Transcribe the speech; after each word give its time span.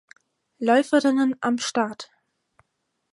Läuferinnen 0.57 1.35
am 1.41 1.59
Start. 1.59 2.09